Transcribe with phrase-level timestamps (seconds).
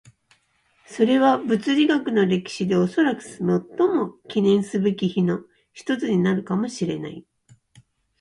[0.87, 3.61] それは物理学の歴史でおそらく最も
[4.27, 5.41] 記念すべき日の
[5.73, 7.23] 一つになるかもしれない。